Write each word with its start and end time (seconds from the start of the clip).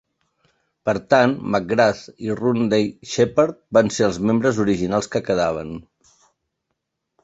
Per 0.89 0.95
tant, 1.13 1.35
McGrath 1.55 2.01
i 2.29 2.33
Rodney 2.41 2.89
Sheppard 3.13 3.63
van 3.81 3.95
ser 3.99 4.09
els 4.11 4.21
membres 4.33 4.65
originals 4.69 5.15
que 5.17 5.27
quedaven. 5.31 5.81